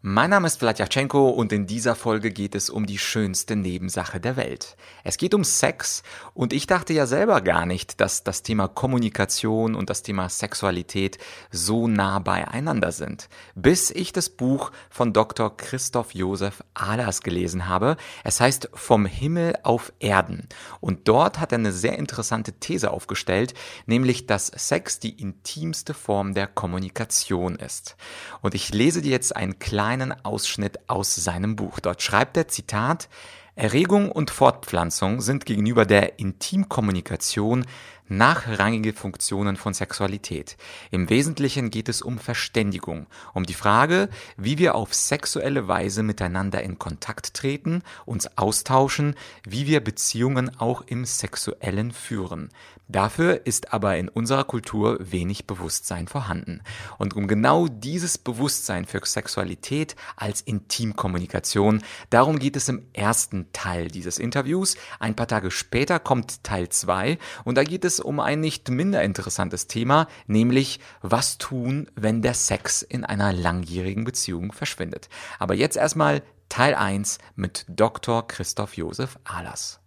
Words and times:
Mein 0.00 0.30
Name 0.30 0.46
ist 0.46 0.60
Vladyachenko 0.60 1.28
und 1.30 1.52
in 1.52 1.66
dieser 1.66 1.96
Folge 1.96 2.30
geht 2.30 2.54
es 2.54 2.70
um 2.70 2.86
die 2.86 2.98
schönste 2.98 3.56
Nebensache 3.56 4.20
der 4.20 4.36
Welt. 4.36 4.76
Es 5.02 5.16
geht 5.16 5.34
um 5.34 5.42
Sex 5.42 6.04
und 6.34 6.52
ich 6.52 6.68
dachte 6.68 6.92
ja 6.92 7.04
selber 7.04 7.40
gar 7.40 7.66
nicht, 7.66 8.00
dass 8.00 8.22
das 8.22 8.44
Thema 8.44 8.68
Kommunikation 8.68 9.74
und 9.74 9.90
das 9.90 10.04
Thema 10.04 10.28
Sexualität 10.28 11.18
so 11.50 11.88
nah 11.88 12.20
beieinander 12.20 12.92
sind. 12.92 13.28
Bis 13.56 13.90
ich 13.90 14.12
das 14.12 14.28
Buch 14.28 14.70
von 14.88 15.12
Dr. 15.12 15.56
Christoph 15.56 16.14
Josef 16.14 16.62
Ahlers 16.74 17.22
gelesen 17.22 17.66
habe. 17.66 17.96
Es 18.22 18.40
heißt 18.40 18.70
Vom 18.74 19.04
Himmel 19.04 19.54
auf 19.64 19.92
Erden. 19.98 20.46
Und 20.78 21.08
dort 21.08 21.40
hat 21.40 21.50
er 21.50 21.58
eine 21.58 21.72
sehr 21.72 21.98
interessante 21.98 22.52
These 22.52 22.92
aufgestellt, 22.92 23.54
nämlich 23.86 24.28
dass 24.28 24.46
Sex 24.46 25.00
die 25.00 25.20
intimste 25.20 25.92
Form 25.92 26.34
der 26.34 26.46
Kommunikation 26.46 27.56
ist. 27.56 27.96
Und 28.42 28.54
ich 28.54 28.72
lese 28.72 29.02
dir 29.02 29.10
jetzt 29.10 29.34
einen 29.34 29.58
kleinen 29.58 29.87
kleinen 29.88 30.22
Ausschnitt 30.22 30.80
aus 30.86 31.14
seinem 31.14 31.56
Buch. 31.56 31.80
Dort 31.80 32.02
schreibt 32.02 32.36
er 32.36 32.46
Zitat 32.46 33.08
Erregung 33.54 34.12
und 34.12 34.30
Fortpflanzung 34.30 35.22
sind 35.22 35.46
gegenüber 35.46 35.86
der 35.86 36.18
Intimkommunikation 36.18 37.64
nachrangige 38.06 38.92
Funktionen 38.92 39.56
von 39.56 39.72
Sexualität. 39.72 40.58
Im 40.90 41.08
Wesentlichen 41.08 41.70
geht 41.70 41.88
es 41.88 42.02
um 42.02 42.18
Verständigung, 42.18 43.06
um 43.32 43.44
die 43.46 43.54
Frage, 43.54 44.10
wie 44.36 44.58
wir 44.58 44.74
auf 44.74 44.92
sexuelle 44.92 45.68
Weise 45.68 46.02
miteinander 46.02 46.62
in 46.62 46.78
Kontakt 46.78 47.32
treten, 47.32 47.82
uns 48.04 48.36
austauschen, 48.36 49.14
wie 49.44 49.66
wir 49.66 49.80
Beziehungen 49.80 50.50
auch 50.58 50.82
im 50.82 51.06
sexuellen 51.06 51.92
führen. 51.92 52.50
Dafür 52.88 53.46
ist 53.46 53.74
aber 53.74 53.98
in 53.98 54.08
unserer 54.08 54.44
Kultur 54.44 54.96
wenig 54.98 55.46
Bewusstsein 55.46 56.08
vorhanden. 56.08 56.62
Und 56.96 57.14
um 57.14 57.28
genau 57.28 57.68
dieses 57.68 58.16
Bewusstsein 58.16 58.86
für 58.86 59.00
Sexualität 59.04 59.94
als 60.16 60.40
Intimkommunikation, 60.40 61.82
darum 62.08 62.38
geht 62.38 62.56
es 62.56 62.68
im 62.70 62.86
ersten 62.94 63.52
Teil 63.52 63.88
dieses 63.88 64.18
Interviews. 64.18 64.76
Ein 65.00 65.14
paar 65.14 65.28
Tage 65.28 65.50
später 65.50 65.98
kommt 65.98 66.42
Teil 66.44 66.70
2 66.70 67.18
und 67.44 67.56
da 67.56 67.64
geht 67.64 67.84
es 67.84 68.00
um 68.00 68.20
ein 68.20 68.40
nicht 68.40 68.70
minder 68.70 69.02
interessantes 69.02 69.66
Thema, 69.66 70.08
nämlich 70.26 70.80
was 71.02 71.36
tun, 71.36 71.90
wenn 71.94 72.22
der 72.22 72.34
Sex 72.34 72.80
in 72.80 73.04
einer 73.04 73.34
langjährigen 73.34 74.04
Beziehung 74.04 74.52
verschwindet. 74.52 75.10
Aber 75.38 75.54
jetzt 75.54 75.76
erstmal 75.76 76.22
Teil 76.48 76.74
1 76.74 77.18
mit 77.36 77.66
Dr. 77.68 78.26
Christoph 78.26 78.78
Josef 78.78 79.18
Ahlers. 79.24 79.80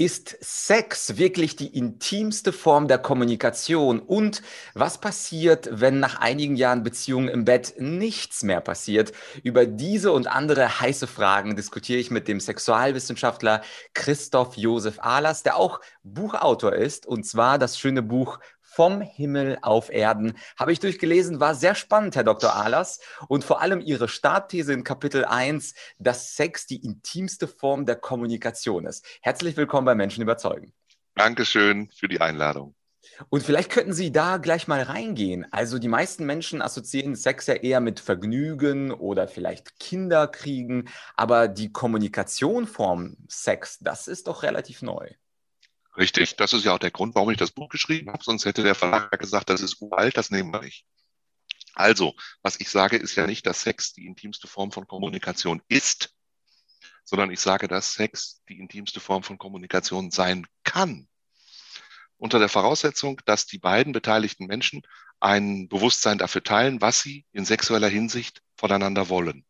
Ist 0.00 0.38
Sex 0.40 1.18
wirklich 1.18 1.56
die 1.56 1.76
intimste 1.76 2.54
Form 2.54 2.88
der 2.88 2.96
Kommunikation? 2.96 4.00
Und 4.00 4.40
was 4.72 4.98
passiert, 4.98 5.68
wenn 5.70 6.00
nach 6.00 6.18
einigen 6.18 6.56
Jahren 6.56 6.82
Beziehung 6.82 7.28
im 7.28 7.44
Bett 7.44 7.74
nichts 7.76 8.42
mehr 8.42 8.62
passiert? 8.62 9.12
Über 9.42 9.66
diese 9.66 10.12
und 10.12 10.26
andere 10.26 10.80
heiße 10.80 11.06
Fragen 11.06 11.54
diskutiere 11.54 11.98
ich 11.98 12.10
mit 12.10 12.28
dem 12.28 12.40
Sexualwissenschaftler 12.40 13.60
Christoph 13.92 14.56
Josef 14.56 15.00
Ahlers, 15.00 15.42
der 15.42 15.56
auch 15.56 15.82
Buchautor 16.02 16.72
ist, 16.72 17.04
und 17.04 17.26
zwar 17.26 17.58
das 17.58 17.78
schöne 17.78 18.00
Buch 18.00 18.38
vom 18.70 19.00
Himmel 19.00 19.58
auf 19.62 19.90
Erden. 19.90 20.36
Habe 20.56 20.72
ich 20.72 20.78
durchgelesen, 20.78 21.40
war 21.40 21.54
sehr 21.54 21.74
spannend, 21.74 22.14
Herr 22.14 22.24
Dr. 22.24 22.54
Ahlers. 22.54 23.00
Und 23.28 23.44
vor 23.44 23.60
allem 23.60 23.80
Ihre 23.80 24.08
Startthese 24.08 24.72
in 24.72 24.84
Kapitel 24.84 25.24
1, 25.24 25.74
dass 25.98 26.36
Sex 26.36 26.66
die 26.66 26.82
intimste 26.84 27.48
Form 27.48 27.84
der 27.84 27.96
Kommunikation 27.96 28.86
ist. 28.86 29.04
Herzlich 29.22 29.56
willkommen 29.56 29.86
bei 29.86 29.94
Menschen 29.94 30.22
überzeugen. 30.22 30.72
Dankeschön 31.16 31.90
für 31.90 32.06
die 32.06 32.20
Einladung. 32.20 32.74
Und 33.28 33.42
vielleicht 33.42 33.70
könnten 33.70 33.92
Sie 33.92 34.12
da 34.12 34.36
gleich 34.36 34.68
mal 34.68 34.82
reingehen. 34.82 35.46
Also 35.50 35.78
die 35.78 35.88
meisten 35.88 36.24
Menschen 36.24 36.62
assoziieren 36.62 37.16
Sex 37.16 37.46
ja 37.48 37.54
eher 37.54 37.80
mit 37.80 37.98
Vergnügen 37.98 38.92
oder 38.92 39.26
vielleicht 39.26 39.78
Kinderkriegen, 39.80 40.88
aber 41.16 41.48
die 41.48 41.72
Kommunikation 41.72 42.66
vom 42.66 43.16
Sex, 43.28 43.78
das 43.80 44.06
ist 44.06 44.28
doch 44.28 44.42
relativ 44.42 44.82
neu. 44.82 45.10
Richtig, 45.96 46.36
das 46.36 46.52
ist 46.52 46.64
ja 46.64 46.74
auch 46.74 46.78
der 46.78 46.90
Grund, 46.90 47.14
warum 47.14 47.30
ich 47.30 47.36
das 47.36 47.50
Buch 47.50 47.68
geschrieben 47.68 48.10
habe, 48.10 48.22
sonst 48.22 48.44
hätte 48.44 48.62
der 48.62 48.74
Verlag 48.74 49.18
gesagt, 49.18 49.50
das 49.50 49.60
ist 49.60 49.80
uralt, 49.80 50.16
das 50.16 50.30
nehmen 50.30 50.52
wir 50.52 50.62
nicht. 50.62 50.86
Also, 51.74 52.14
was 52.42 52.60
ich 52.60 52.70
sage, 52.70 52.96
ist 52.96 53.16
ja 53.16 53.26
nicht, 53.26 53.46
dass 53.46 53.62
Sex 53.62 53.92
die 53.92 54.06
intimste 54.06 54.48
Form 54.48 54.72
von 54.72 54.86
Kommunikation 54.86 55.62
ist, 55.68 56.14
sondern 57.04 57.30
ich 57.30 57.40
sage, 57.40 57.68
dass 57.68 57.94
Sex 57.94 58.42
die 58.48 58.58
intimste 58.58 59.00
Form 59.00 59.22
von 59.22 59.38
Kommunikation 59.38 60.10
sein 60.10 60.46
kann. 60.62 61.08
Unter 62.16 62.38
der 62.38 62.48
Voraussetzung, 62.48 63.20
dass 63.24 63.46
die 63.46 63.58
beiden 63.58 63.92
beteiligten 63.92 64.46
Menschen 64.46 64.82
ein 65.20 65.68
Bewusstsein 65.68 66.18
dafür 66.18 66.42
teilen, 66.42 66.80
was 66.80 67.00
sie 67.00 67.26
in 67.32 67.44
sexueller 67.44 67.88
Hinsicht 67.88 68.42
voneinander 68.56 69.08
wollen. 69.08 69.44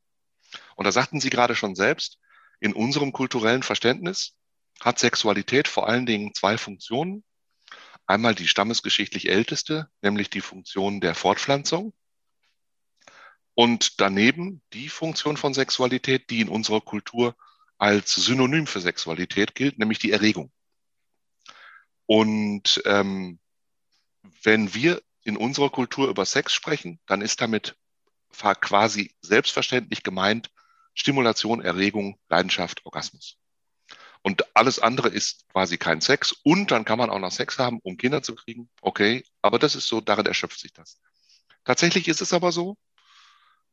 Und 0.76 0.84
da 0.84 0.92
sagten 0.92 1.20
Sie 1.20 1.30
gerade 1.30 1.54
schon 1.54 1.74
selbst, 1.74 2.18
in 2.60 2.72
unserem 2.72 3.12
kulturellen 3.12 3.62
Verständnis 3.62 4.36
hat 4.80 4.98
Sexualität 4.98 5.68
vor 5.68 5.88
allen 5.88 6.06
Dingen 6.06 6.34
zwei 6.34 6.58
Funktionen. 6.58 7.22
Einmal 8.06 8.34
die 8.34 8.48
stammesgeschichtlich 8.48 9.28
älteste, 9.28 9.88
nämlich 10.02 10.30
die 10.30 10.40
Funktion 10.40 11.00
der 11.00 11.14
Fortpflanzung. 11.14 11.92
Und 13.54 14.00
daneben 14.00 14.62
die 14.72 14.88
Funktion 14.88 15.36
von 15.36 15.54
Sexualität, 15.54 16.30
die 16.30 16.40
in 16.40 16.48
unserer 16.48 16.80
Kultur 16.80 17.36
als 17.78 18.14
Synonym 18.14 18.66
für 18.66 18.80
Sexualität 18.80 19.54
gilt, 19.54 19.78
nämlich 19.78 19.98
die 19.98 20.12
Erregung. 20.12 20.50
Und 22.06 22.82
ähm, 22.86 23.38
wenn 24.42 24.74
wir 24.74 25.02
in 25.22 25.36
unserer 25.36 25.70
Kultur 25.70 26.08
über 26.08 26.24
Sex 26.24 26.52
sprechen, 26.52 26.98
dann 27.06 27.20
ist 27.20 27.40
damit 27.40 27.76
quasi 28.60 29.14
selbstverständlich 29.20 30.02
gemeint 30.02 30.50
Stimulation, 30.94 31.62
Erregung, 31.62 32.18
Leidenschaft, 32.28 32.84
Orgasmus. 32.84 33.38
Und 34.22 34.44
alles 34.54 34.78
andere 34.78 35.08
ist 35.08 35.48
quasi 35.50 35.78
kein 35.78 36.00
Sex. 36.00 36.32
Und 36.42 36.70
dann 36.70 36.84
kann 36.84 36.98
man 36.98 37.10
auch 37.10 37.18
noch 37.18 37.32
Sex 37.32 37.58
haben, 37.58 37.80
um 37.82 37.96
Kinder 37.96 38.22
zu 38.22 38.34
kriegen. 38.34 38.68
Okay, 38.82 39.24
aber 39.40 39.58
das 39.58 39.74
ist 39.74 39.86
so, 39.86 40.00
darin 40.00 40.26
erschöpft 40.26 40.60
sich 40.60 40.72
das. 40.72 41.00
Tatsächlich 41.64 42.08
ist 42.08 42.20
es 42.20 42.32
aber 42.32 42.52
so, 42.52 42.76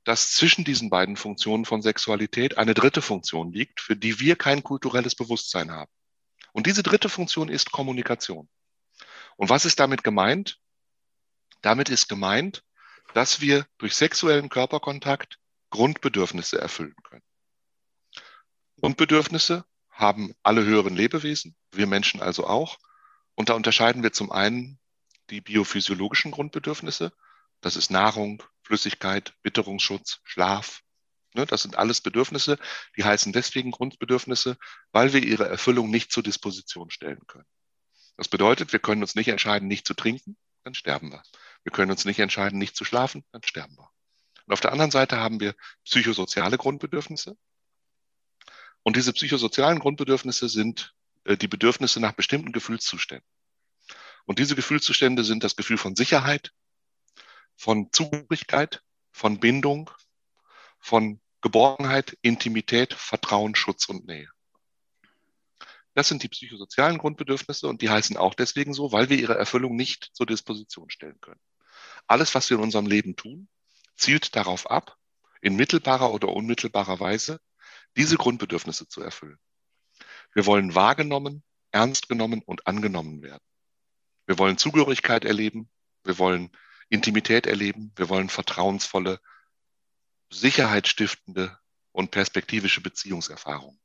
dass 0.04 0.32
zwischen 0.32 0.64
diesen 0.64 0.90
beiden 0.90 1.18
Funktionen 1.18 1.66
von 1.66 1.82
Sexualität 1.82 2.58
eine 2.58 2.74
dritte 2.74 3.02
Funktion 3.02 3.52
liegt, 3.52 3.82
für 3.82 3.98
die 3.98 4.22
wir 4.22 4.38
kein 4.38 4.64
kulturelles 4.64 5.16
Bewusstsein 5.16 5.72
haben. 5.72 5.92
Und 6.54 6.66
diese 6.66 6.82
dritte 6.82 7.10
Funktion 7.10 7.50
ist 7.50 7.72
Kommunikation. 7.74 8.48
Und 9.36 9.50
was 9.50 9.66
ist 9.66 9.82
damit 9.82 10.04
gemeint? 10.04 10.60
Damit 11.62 11.90
ist 11.90 12.08
gemeint, 12.08 12.64
dass 13.14 13.42
wir 13.42 13.66
durch 13.78 13.96
sexuellen 13.96 14.48
Körperkontakt 14.48 15.40
Grundbedürfnisse 15.72 16.60
erfüllen 16.60 16.96
können. 17.04 17.24
Grundbedürfnisse 18.80 19.66
haben 19.98 20.34
alle 20.44 20.64
höheren 20.64 20.96
Lebewesen, 20.96 21.56
wir 21.72 21.88
Menschen 21.88 22.22
also 22.22 22.48
auch. 22.48 22.78
Und 23.36 23.50
da 23.50 23.54
unterscheiden 23.54 24.04
wir 24.04 24.14
zum 24.14 24.32
einen 24.32 24.80
die 25.30 25.42
biophysiologischen 25.42 26.32
Grundbedürfnisse. 26.32 27.12
Das 27.62 27.76
ist 27.76 27.90
Nahrung, 27.90 28.44
Flüssigkeit, 28.64 29.34
Witterungsschutz, 29.44 30.20
Schlaf. 30.24 30.84
Ne, 31.34 31.46
das 31.46 31.64
sind 31.64 31.78
alles 31.78 32.02
Bedürfnisse, 32.02 32.58
die 32.96 33.04
heißen 33.04 33.34
deswegen 33.34 33.72
Grundbedürfnisse, 33.72 34.58
weil 34.92 35.14
wir 35.14 35.24
ihre 35.24 35.48
Erfüllung 35.48 35.90
nicht 35.90 36.12
zur 36.12 36.24
Disposition 36.24 36.90
stellen 36.90 37.26
können. 37.28 37.48
Das 38.16 38.28
bedeutet, 38.28 38.72
wir 38.72 38.80
können 38.80 39.02
uns 39.02 39.16
nicht 39.16 39.28
entscheiden, 39.28 39.68
nicht 39.68 39.86
zu 39.86 39.94
trinken, 39.94 40.38
dann 40.64 40.74
sterben 40.74 41.12
wir. 41.12 41.22
Wir 41.64 41.72
können 41.72 41.92
uns 41.92 42.06
nicht 42.06 42.20
entscheiden, 42.20 42.58
nicht 42.60 42.76
zu 42.76 42.86
schlafen, 42.86 43.24
dann 43.32 43.44
sterben 43.44 43.76
wir. 43.76 43.90
Und 44.46 44.54
auf 44.54 44.62
der 44.62 44.72
anderen 44.72 44.92
Seite 44.92 45.18
haben 45.18 45.40
wir 45.40 45.56
psychosoziale 45.86 46.58
Grundbedürfnisse. 46.58 47.38
Und 48.88 48.96
diese 48.96 49.12
psychosozialen 49.12 49.80
Grundbedürfnisse 49.80 50.48
sind 50.48 50.96
äh, 51.26 51.36
die 51.36 51.50
Bedürfnisse 51.50 52.00
nach 52.00 52.14
bestimmten 52.14 52.54
Gefühlszuständen. 52.54 53.28
Und 54.24 54.40
diese 54.40 54.56
Gefühlszustände 54.56 55.26
sind 55.26 55.44
das 55.44 55.58
Gefühl 55.58 55.78
von 55.78 55.98
Sicherheit, 55.98 56.54
von 57.58 57.92
Zugehörigkeit, 57.92 58.82
von 59.12 59.42
Bindung, 59.42 59.92
von 60.80 61.20
Geborgenheit, 61.42 62.18
Intimität, 62.22 62.94
Vertrauen, 62.94 63.56
Schutz 63.56 63.90
und 63.90 64.08
Nähe. 64.08 64.30
Das 65.94 66.08
sind 66.08 66.24
die 66.24 66.30
psychosozialen 66.30 66.98
Grundbedürfnisse 66.98 67.68
und 67.68 67.82
die 67.82 67.90
heißen 67.90 68.16
auch 68.16 68.36
deswegen 68.36 68.74
so, 68.74 68.94
weil 68.94 69.10
wir 69.10 69.20
ihre 69.20 69.38
Erfüllung 69.38 69.76
nicht 69.76 70.12
zur 70.14 70.28
Disposition 70.28 70.90
stellen 70.90 71.20
können. 71.20 71.42
Alles, 72.08 72.34
was 72.36 72.50
wir 72.50 72.56
in 72.56 72.64
unserem 72.64 72.88
Leben 72.88 73.18
tun, 73.18 73.50
zielt 73.98 74.38
darauf 74.38 74.72
ab, 74.72 74.96
in 75.42 75.58
mittelbarer 75.58 76.14
oder 76.14 76.30
unmittelbarer 76.30 77.02
Weise 77.02 77.42
diese 77.96 78.18
Grundbedürfnisse 78.18 78.88
zu 78.88 79.02
erfüllen. 79.02 79.40
Wir 80.34 80.46
wollen 80.46 80.76
wahrgenommen, 80.76 81.44
ernst 81.72 82.10
genommen 82.10 82.42
und 82.46 82.68
angenommen 82.68 83.22
werden. 83.22 83.44
Wir 84.26 84.38
wollen 84.38 84.58
Zugehörigkeit 84.58 85.26
erleben, 85.26 85.70
wir 86.04 86.20
wollen 86.20 86.52
Intimität 86.90 87.48
erleben, 87.48 87.92
wir 87.96 88.10
wollen 88.10 88.30
vertrauensvolle, 88.30 89.20
sicherheitsstiftende 90.30 91.58
und 91.92 92.12
perspektivische 92.12 92.82
Beziehungserfahrungen. 92.82 93.80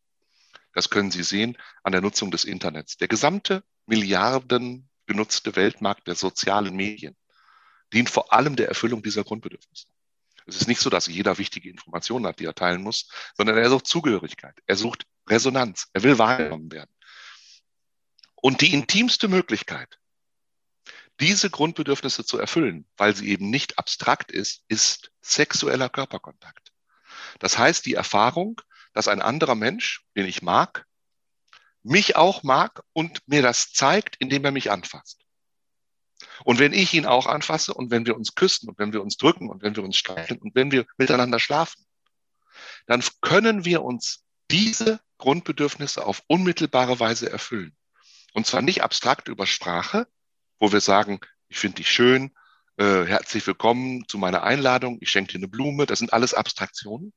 Das 0.73 0.91
können 0.91 1.11
Sie 1.11 1.23
sehen 1.23 1.59
an 1.83 1.93
der 1.93 2.01
Nutzung 2.01 2.31
des 2.31 2.45
Internets. 2.45 2.97
Der 2.97 3.09
gesamte 3.09 3.63
Milliarden 3.87 4.89
genutzte 5.07 5.55
Weltmarkt 5.57 6.07
der 6.09 6.15
sozialen 6.15 6.75
Medien 6.75 7.17
dient 7.93 8.09
vor 8.09 8.33
allem 8.33 8.57
der 8.57 8.69
Erfüllung 8.69 9.03
dieser 9.03 9.25
Grundbedürfnisse. 9.25 9.87
Es 10.47 10.57
ist 10.57 10.69
nicht 10.69 10.81
so, 10.81 10.91
dass 10.91 11.07
jeder 11.07 11.39
wichtige 11.39 11.71
Informationen 11.71 12.27
hat, 12.27 12.41
die 12.41 12.45
er 12.45 12.55
teilen 12.55 12.83
muss, 12.83 13.09
sondern 13.37 13.57
er 13.57 13.71
sucht 13.71 13.87
Zugehörigkeit, 13.87 14.59
er 14.67 14.77
sucht 14.77 15.07
Resonanz, 15.29 15.89
er 15.93 16.03
will 16.03 16.19
wahrgenommen 16.19 16.71
werden. 16.73 16.91
Und 18.35 18.61
die 18.61 18.75
intimste 18.75 19.29
Möglichkeit, 19.29 19.99
diese 21.21 21.51
Grundbedürfnisse 21.51 22.25
zu 22.25 22.39
erfüllen, 22.39 22.87
weil 22.97 23.15
sie 23.15 23.29
eben 23.29 23.51
nicht 23.51 23.79
abstrakt 23.79 24.33
ist, 24.33 24.65
ist 24.69 25.13
sexueller 25.21 25.89
Körperkontakt. 25.89 26.73
Das 27.39 27.59
heißt, 27.59 27.87
die 27.87 27.95
Erfahrung, 27.95 28.61
dass 28.93 29.09
ein 29.09 29.23
anderer 29.23 29.55
Mensch, 29.55 30.05
den 30.17 30.27
ich 30.27 30.43
mag, 30.43 30.87
mich 31.83 32.17
auch 32.17 32.43
mag 32.43 32.83
und 32.93 33.27
mir 33.27 33.43
das 33.43 33.73
zeigt, 33.73 34.17
indem 34.17 34.45
er 34.45 34.51
mich 34.51 34.71
anfasst. 34.71 35.22
Und 36.45 36.59
wenn 36.59 36.73
ich 36.73 36.95
ihn 36.95 37.07
auch 37.07 37.27
anfasse 37.27 37.75
und 37.75 37.91
wenn 37.91 38.07
wir 38.07 38.17
uns 38.17 38.35
küssen 38.35 38.69
und 38.69 38.79
wenn 38.79 38.93
wir 38.93 39.03
uns 39.03 39.17
drücken 39.17 39.49
und 39.49 39.63
wenn 39.63 39.77
wir 39.77 39.83
uns 39.83 39.97
streicheln 39.97 40.41
und 40.41 40.55
wenn 40.55 40.71
wir 40.71 40.87
miteinander 40.97 41.39
schlafen, 41.39 41.85
dann 42.87 43.03
können 43.21 43.65
wir 43.65 43.83
uns 43.83 44.25
diese 44.51 45.01
Grundbedürfnisse 45.19 46.05
auf 46.05 46.23
unmittelbare 46.27 47.01
Weise 47.01 47.31
erfüllen. 47.31 47.77
Und 48.33 48.47
zwar 48.47 48.63
nicht 48.63 48.83
abstrakt 48.83 49.29
über 49.29 49.47
Sprache, 49.47 50.07
wo 50.59 50.73
wir 50.73 50.81
sagen, 50.81 51.21
ich 51.49 51.59
finde 51.59 51.77
dich 51.77 51.91
schön, 51.91 52.33
äh, 52.77 53.05
herzlich 53.05 53.47
willkommen 53.47 54.09
zu 54.09 54.19
meiner 54.19 54.43
Einladung, 54.43 54.99
ich 55.01 55.11
schenke 55.11 55.33
dir 55.33 55.39
eine 55.39 55.49
Blume, 55.49 55.87
das 55.87 55.99
sind 55.99 56.13
alles 56.13 56.35
Abstraktionen. 56.35 57.13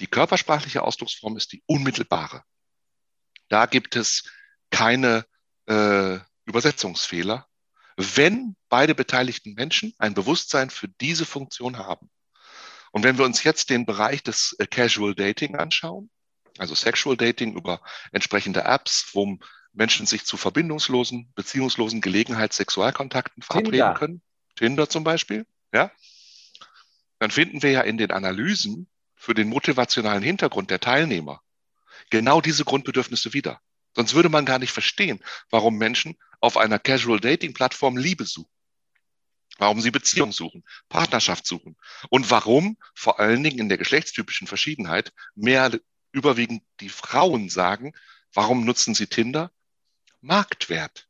Die 0.00 0.06
körpersprachliche 0.06 0.82
Ausdrucksform 0.82 1.36
ist 1.36 1.52
die 1.52 1.62
unmittelbare. 1.66 2.42
Da 3.48 3.66
gibt 3.66 3.96
es 3.96 4.24
keine 4.70 5.26
äh, 5.66 6.18
Übersetzungsfehler, 6.46 7.46
wenn 8.00 8.56
beide 8.68 8.94
beteiligten 8.94 9.54
Menschen 9.54 9.94
ein 9.98 10.14
Bewusstsein 10.14 10.70
für 10.70 10.88
diese 10.88 11.26
Funktion 11.26 11.78
haben. 11.78 12.10
Und 12.92 13.04
wenn 13.04 13.18
wir 13.18 13.24
uns 13.24 13.44
jetzt 13.44 13.70
den 13.70 13.86
Bereich 13.86 14.22
des 14.22 14.56
äh, 14.58 14.66
Casual 14.66 15.14
Dating 15.14 15.56
anschauen, 15.56 16.10
also 16.58 16.74
Sexual 16.74 17.16
Dating 17.16 17.54
über 17.54 17.80
entsprechende 18.12 18.62
Apps, 18.64 19.10
wo 19.12 19.38
Menschen 19.72 20.06
sich 20.06 20.24
zu 20.24 20.36
verbindungslosen, 20.36 21.32
beziehungslosen 21.34 22.00
Gelegenheitssexualkontakten 22.00 23.42
verabreden 23.42 23.72
Tinder. 23.72 23.94
können, 23.94 24.22
Tinder 24.56 24.88
zum 24.88 25.04
Beispiel, 25.04 25.46
ja, 25.72 25.92
dann 27.18 27.30
finden 27.30 27.62
wir 27.62 27.70
ja 27.70 27.80
in 27.82 27.98
den 27.98 28.10
Analysen 28.10 28.88
für 29.14 29.34
den 29.34 29.48
motivationalen 29.48 30.22
Hintergrund 30.22 30.70
der 30.70 30.80
Teilnehmer 30.80 31.40
genau 32.10 32.40
diese 32.40 32.64
Grundbedürfnisse 32.64 33.32
wieder. 33.32 33.60
Sonst 33.94 34.14
würde 34.14 34.28
man 34.28 34.44
gar 34.44 34.58
nicht 34.58 34.72
verstehen, 34.72 35.20
warum 35.50 35.76
Menschen 35.76 36.16
auf 36.40 36.56
einer 36.56 36.78
Casual 36.78 37.20
Dating 37.20 37.54
Plattform 37.54 37.96
Liebe 37.96 38.24
suchen. 38.24 38.50
Warum 39.58 39.80
sie 39.80 39.90
Beziehung 39.90 40.32
suchen, 40.32 40.64
Partnerschaft 40.88 41.46
suchen. 41.46 41.76
Und 42.08 42.30
warum 42.30 42.78
vor 42.94 43.20
allen 43.20 43.42
Dingen 43.42 43.58
in 43.58 43.68
der 43.68 43.76
geschlechtstypischen 43.76 44.46
Verschiedenheit 44.46 45.12
mehr 45.34 45.78
überwiegend 46.12 46.62
die 46.80 46.88
Frauen 46.88 47.50
sagen, 47.50 47.92
warum 48.32 48.64
nutzen 48.64 48.94
sie 48.94 49.06
Tinder? 49.06 49.52
Marktwert. 50.22 51.08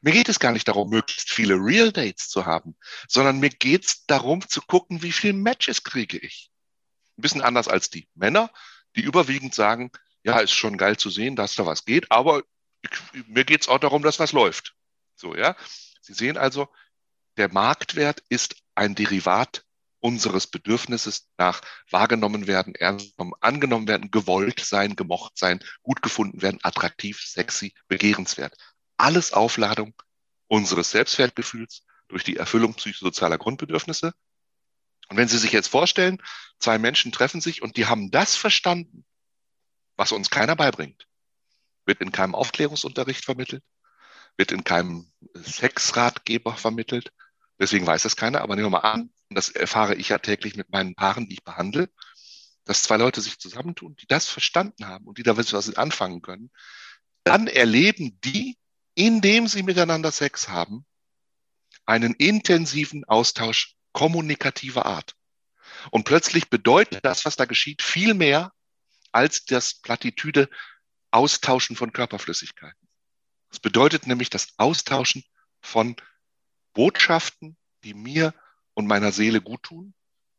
Mir 0.00 0.12
geht 0.12 0.28
es 0.28 0.40
gar 0.40 0.52
nicht 0.52 0.68
darum, 0.68 0.90
möglichst 0.90 1.30
viele 1.30 1.54
Real 1.54 1.92
Dates 1.92 2.28
zu 2.28 2.46
haben, 2.46 2.76
sondern 3.08 3.38
mir 3.38 3.50
geht 3.50 3.86
es 3.86 4.06
darum 4.06 4.46
zu 4.46 4.60
gucken, 4.60 5.02
wie 5.02 5.12
viele 5.12 5.34
Matches 5.34 5.84
kriege 5.84 6.18
ich. 6.18 6.50
Ein 7.16 7.22
bisschen 7.22 7.42
anders 7.42 7.68
als 7.68 7.90
die 7.90 8.08
Männer, 8.14 8.50
die 8.96 9.02
überwiegend 9.02 9.54
sagen, 9.54 9.90
ja, 10.22 10.38
ist 10.40 10.52
schon 10.52 10.76
geil 10.76 10.96
zu 10.96 11.10
sehen, 11.10 11.36
dass 11.36 11.54
da 11.54 11.66
was 11.66 11.84
geht, 11.84 12.10
aber 12.10 12.42
ich, 12.84 13.26
mir 13.28 13.44
geht 13.44 13.62
es 13.62 13.68
auch 13.68 13.78
darum, 13.78 14.02
dass 14.02 14.18
was 14.18 14.32
läuft. 14.32 14.74
So, 15.14 15.34
ja. 15.34 15.56
Sie 16.00 16.12
sehen 16.12 16.36
also, 16.36 16.68
der 17.36 17.52
Marktwert 17.52 18.22
ist 18.28 18.56
ein 18.74 18.94
Derivat 18.94 19.64
unseres 20.00 20.46
Bedürfnisses 20.46 21.30
nach 21.38 21.62
wahrgenommen 21.90 22.46
werden, 22.46 22.74
ernst 22.74 23.16
genommen, 23.16 23.32
angenommen 23.40 23.88
werden, 23.88 24.10
gewollt 24.10 24.60
sein, 24.60 24.96
gemocht 24.96 25.38
sein, 25.38 25.64
gut 25.82 26.02
gefunden 26.02 26.42
werden, 26.42 26.58
attraktiv, 26.62 27.20
sexy, 27.20 27.72
begehrenswert. 27.88 28.54
Alles 28.98 29.32
Aufladung 29.32 29.94
unseres 30.46 30.90
Selbstwertgefühls 30.90 31.86
durch 32.08 32.22
die 32.22 32.36
Erfüllung 32.36 32.74
psychosozialer 32.74 33.38
Grundbedürfnisse. 33.38 34.12
Und 35.08 35.16
wenn 35.16 35.28
Sie 35.28 35.38
sich 35.38 35.52
jetzt 35.52 35.68
vorstellen, 35.68 36.22
zwei 36.58 36.78
Menschen 36.78 37.10
treffen 37.10 37.40
sich 37.40 37.62
und 37.62 37.78
die 37.78 37.86
haben 37.86 38.10
das 38.10 38.36
verstanden, 38.36 39.06
was 39.96 40.12
uns 40.12 40.28
keiner 40.28 40.54
beibringt. 40.54 41.06
Wird 41.86 42.00
in 42.00 42.12
keinem 42.12 42.34
Aufklärungsunterricht 42.34 43.24
vermittelt, 43.24 43.62
wird 44.36 44.52
in 44.52 44.64
keinem 44.64 45.10
Sexratgeber 45.34 46.56
vermittelt. 46.56 47.12
Deswegen 47.58 47.86
weiß 47.86 48.02
das 48.02 48.16
keiner. 48.16 48.40
Aber 48.40 48.56
nehmen 48.56 48.66
wir 48.66 48.80
mal 48.82 48.90
an, 48.90 49.10
und 49.28 49.36
das 49.36 49.48
erfahre 49.48 49.94
ich 49.94 50.10
ja 50.10 50.18
täglich 50.18 50.56
mit 50.56 50.70
meinen 50.70 50.94
Paaren, 50.94 51.28
die 51.28 51.34
ich 51.34 51.44
behandle, 51.44 51.90
dass 52.64 52.82
zwei 52.82 52.96
Leute 52.96 53.20
sich 53.20 53.38
zusammentun, 53.38 53.96
die 53.96 54.06
das 54.06 54.28
verstanden 54.28 54.86
haben 54.86 55.06
und 55.06 55.18
die 55.18 55.22
da 55.22 55.36
was 55.36 55.76
anfangen 55.76 56.22
können. 56.22 56.50
Dann 57.22 57.46
erleben 57.46 58.18
die, 58.22 58.56
indem 58.94 59.48
sie 59.48 59.62
miteinander 59.62 60.10
Sex 60.10 60.48
haben, 60.48 60.86
einen 61.86 62.14
intensiven 62.14 63.04
Austausch 63.04 63.76
kommunikativer 63.92 64.86
Art. 64.86 65.14
Und 65.90 66.04
plötzlich 66.04 66.48
bedeutet 66.48 67.04
das, 67.04 67.24
was 67.24 67.36
da 67.36 67.44
geschieht, 67.44 67.82
viel 67.82 68.14
mehr 68.14 68.52
als 69.12 69.44
das 69.44 69.74
Plattitüde 69.74 70.48
Austauschen 71.14 71.76
von 71.76 71.92
Körperflüssigkeiten. 71.92 72.88
Das 73.48 73.60
bedeutet 73.60 74.08
nämlich 74.08 74.30
das 74.30 74.48
Austauschen 74.56 75.24
von 75.60 75.94
Botschaften, 76.72 77.56
die 77.84 77.94
mir 77.94 78.34
und 78.74 78.88
meiner 78.88 79.12
Seele 79.12 79.40
gut 79.40 79.62
tun 79.62 79.94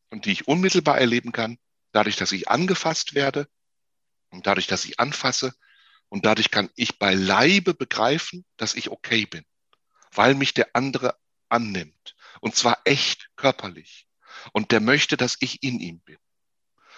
und 0.09 0.25
die 0.25 0.33
ich 0.33 0.49
unmittelbar 0.49 0.97
erleben 0.97 1.31
kann, 1.31 1.57
dadurch, 1.93 2.17
dass 2.17 2.33
ich 2.33 2.49
angefasst 2.49 3.15
werde 3.15 3.47
und 4.31 4.47
dadurch, 4.47 4.67
dass 4.67 4.83
ich 4.83 4.99
anfasse 4.99 5.55
und 6.09 6.25
dadurch 6.25 6.51
kann 6.51 6.69
ich 6.75 6.99
bei 6.99 7.13
Leibe 7.13 7.73
begreifen, 7.73 8.45
dass 8.57 8.75
ich 8.75 8.89
okay 8.89 9.25
bin, 9.25 9.45
weil 10.11 10.35
mich 10.35 10.53
der 10.53 10.69
andere 10.73 11.17
annimmt 11.47 12.17
und 12.41 12.55
zwar 12.55 12.81
echt 12.83 13.29
körperlich 13.37 14.09
und 14.51 14.71
der 14.71 14.81
möchte, 14.81 15.15
dass 15.15 15.37
ich 15.39 15.63
in 15.63 15.79
ihm 15.79 16.01
bin 16.01 16.17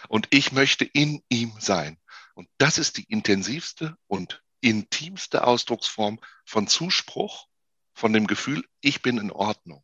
und 0.10 0.28
ich 0.32 0.52
möchte 0.52 0.84
in 0.84 1.24
ihm 1.30 1.54
sein. 1.60 2.00
Und 2.38 2.48
das 2.60 2.78
ist 2.78 2.98
die 2.98 3.06
intensivste 3.06 3.98
und 4.06 4.44
intimste 4.62 5.44
Ausdrucksform 5.44 6.20
von 6.46 6.68
Zuspruch, 6.68 7.48
von 7.96 8.14
dem 8.14 8.28
Gefühl, 8.28 8.64
ich 8.80 9.02
bin 9.02 9.18
in 9.18 9.32
Ordnung. 9.32 9.84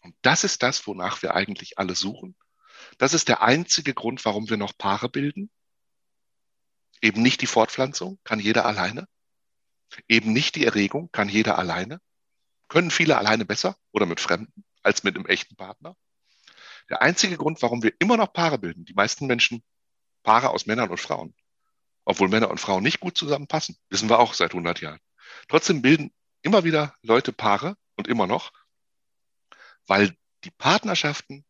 Und 0.00 0.16
das 0.22 0.42
ist 0.42 0.64
das, 0.64 0.84
wonach 0.88 1.22
wir 1.22 1.36
eigentlich 1.36 1.78
alle 1.78 1.94
suchen. 1.94 2.34
Das 2.98 3.14
ist 3.14 3.28
der 3.28 3.40
einzige 3.42 3.94
Grund, 3.94 4.24
warum 4.24 4.50
wir 4.50 4.56
noch 4.56 4.76
Paare 4.76 5.08
bilden. 5.08 5.48
Eben 7.02 7.22
nicht 7.22 7.40
die 7.40 7.46
Fortpflanzung, 7.46 8.18
kann 8.24 8.40
jeder 8.40 8.66
alleine. 8.66 9.06
Eben 10.08 10.32
nicht 10.32 10.56
die 10.56 10.64
Erregung, 10.64 11.08
kann 11.12 11.28
jeder 11.28 11.56
alleine. 11.56 12.00
Können 12.66 12.90
viele 12.90 13.16
alleine 13.16 13.44
besser 13.44 13.76
oder 13.92 14.06
mit 14.06 14.18
Fremden 14.18 14.64
als 14.82 15.04
mit 15.04 15.14
einem 15.14 15.26
echten 15.26 15.54
Partner. 15.54 15.96
Der 16.90 17.00
einzige 17.00 17.36
Grund, 17.36 17.62
warum 17.62 17.84
wir 17.84 17.92
immer 18.00 18.16
noch 18.16 18.32
Paare 18.32 18.58
bilden, 18.58 18.84
die 18.84 18.94
meisten 18.94 19.28
Menschen 19.28 19.62
Paare 20.24 20.50
aus 20.50 20.66
Männern 20.66 20.90
und 20.90 20.98
Frauen, 20.98 21.32
obwohl 22.06 22.28
Männer 22.28 22.50
und 22.50 22.60
Frauen 22.60 22.84
nicht 22.84 23.00
gut 23.00 23.18
zusammenpassen, 23.18 23.76
wissen 23.90 24.08
wir 24.08 24.20
auch 24.20 24.32
seit 24.32 24.52
100 24.52 24.80
Jahren. 24.80 25.00
Trotzdem 25.48 25.82
bilden 25.82 26.14
immer 26.40 26.64
wieder 26.64 26.94
Leute 27.02 27.32
Paare 27.32 27.76
und 27.96 28.06
immer 28.06 28.28
noch, 28.28 28.52
weil 29.86 30.16
die 30.44 30.52
Partnerschaften, 30.52 31.44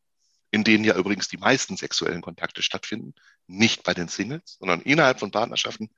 in 0.51 0.65
denen 0.65 0.83
ja 0.83 0.97
übrigens 0.97 1.29
die 1.29 1.37
meisten 1.37 1.77
sexuellen 1.77 2.23
Kontakte 2.23 2.63
stattfinden, 2.63 3.15
nicht 3.47 3.83
bei 3.83 3.93
den 3.93 4.09
Singles, 4.09 4.57
sondern 4.59 4.81
innerhalb 4.81 5.21
von 5.21 5.31
Partnerschaften, 5.31 5.91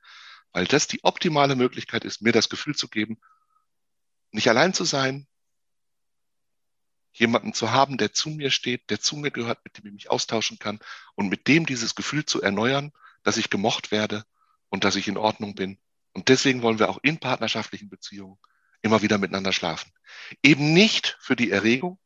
weil 0.51 0.65
das 0.65 0.87
die 0.87 1.03
optimale 1.03 1.55
Möglichkeit 1.55 2.03
ist, 2.03 2.21
mir 2.21 2.33
das 2.33 2.49
Gefühl 2.49 2.75
zu 2.75 2.89
geben, 2.89 3.17
nicht 4.31 4.49
allein 4.49 4.73
zu 4.73 4.83
sein, 4.83 5.25
jemanden 7.13 7.53
zu 7.53 7.71
haben, 7.71 7.97
der 7.97 8.11
zu 8.11 8.29
mir 8.29 8.51
steht, 8.51 8.89
der 8.89 8.99
zu 8.99 9.15
mir 9.15 9.31
gehört, 9.31 9.63
mit 9.63 9.77
dem 9.77 9.85
ich 9.87 9.93
mich 9.93 10.11
austauschen 10.11 10.59
kann 10.59 10.79
und 11.15 11.29
mit 11.29 11.47
dem 11.47 11.65
dieses 11.65 11.95
Gefühl 11.95 12.25
zu 12.25 12.41
erneuern, 12.41 12.91
dass 13.23 13.37
ich 13.37 13.49
gemocht 13.49 13.91
werde 13.91 14.25
und 14.69 14.83
dass 14.83 14.95
ich 14.95 15.07
in 15.07 15.17
Ordnung 15.17 15.55
bin. 15.55 15.79
Und 16.13 16.29
deswegen 16.29 16.61
wollen 16.61 16.79
wir 16.79 16.89
auch 16.89 16.99
in 17.01 17.19
partnerschaftlichen 17.19 17.89
Beziehungen 17.89 18.37
immer 18.81 19.01
wieder 19.01 19.17
miteinander 19.17 19.53
schlafen. 19.53 19.91
Eben 20.43 20.73
nicht 20.73 21.17
für 21.19 21.35
die 21.35 21.51
Erregung, 21.51 21.99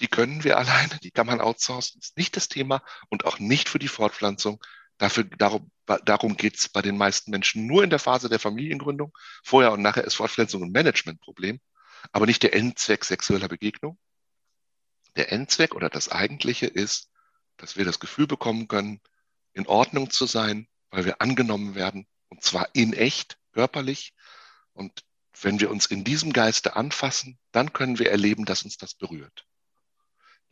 die 0.00 0.08
können 0.08 0.44
wir 0.44 0.58
alleine, 0.58 0.98
die 1.02 1.10
kann 1.10 1.26
man 1.26 1.40
outsourcen, 1.40 2.00
ist 2.00 2.16
nicht 2.16 2.36
das 2.36 2.48
Thema 2.48 2.82
und 3.08 3.24
auch 3.24 3.38
nicht 3.38 3.68
für 3.68 3.78
die 3.78 3.88
Fortpflanzung. 3.88 4.62
Dafür, 4.98 5.24
darum 5.24 5.70
darum 6.04 6.36
geht 6.36 6.56
es 6.56 6.68
bei 6.68 6.82
den 6.82 6.96
meisten 6.96 7.30
Menschen 7.30 7.66
nur 7.66 7.84
in 7.84 7.90
der 7.90 7.98
Phase 7.98 8.28
der 8.28 8.38
Familiengründung. 8.38 9.12
Vorher 9.42 9.72
und 9.72 9.82
nachher 9.82 10.04
ist 10.04 10.14
Fortpflanzung 10.14 10.62
ein 10.62 10.72
Managementproblem, 10.72 11.60
aber 12.12 12.26
nicht 12.26 12.42
der 12.42 12.54
Endzweck 12.54 13.04
sexueller 13.04 13.48
Begegnung. 13.48 13.98
Der 15.16 15.32
Endzweck 15.32 15.74
oder 15.74 15.90
das 15.90 16.08
Eigentliche 16.08 16.66
ist, 16.66 17.10
dass 17.56 17.76
wir 17.76 17.84
das 17.84 18.00
Gefühl 18.00 18.26
bekommen 18.26 18.68
können, 18.68 19.00
in 19.52 19.66
Ordnung 19.66 20.10
zu 20.10 20.26
sein, 20.26 20.66
weil 20.92 21.06
wir 21.06 21.20
angenommen 21.20 21.74
werden, 21.74 22.06
und 22.28 22.44
zwar 22.44 22.68
in 22.74 22.92
echt, 22.92 23.38
körperlich. 23.52 24.14
Und 24.74 25.04
wenn 25.40 25.58
wir 25.58 25.70
uns 25.70 25.86
in 25.86 26.04
diesem 26.04 26.32
Geiste 26.32 26.76
anfassen, 26.76 27.38
dann 27.50 27.72
können 27.72 27.98
wir 27.98 28.10
erleben, 28.10 28.44
dass 28.44 28.62
uns 28.62 28.76
das 28.76 28.94
berührt. 28.94 29.46